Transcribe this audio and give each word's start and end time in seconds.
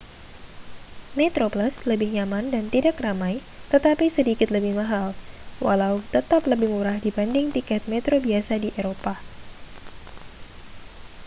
metroplus 1.19 1.75
lebih 1.89 2.09
nyaman 2.17 2.45
dan 2.53 2.65
tidak 2.75 2.95
ramai 3.05 3.35
tetapi 3.73 4.05
sedikit 4.17 4.49
lebih 4.55 4.73
mahal 4.81 5.07
walau 5.65 5.95
tetap 6.15 6.41
lebih 6.51 6.69
murah 6.75 6.97
dibanding 7.05 7.47
tiket 7.55 7.81
metro 7.91 8.15
biasa 8.27 8.53
di 8.63 8.69
eropa 8.79 9.13